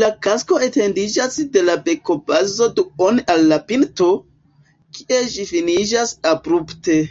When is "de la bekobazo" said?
1.58-2.68